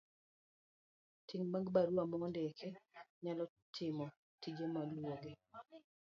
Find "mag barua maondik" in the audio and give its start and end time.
1.53-2.57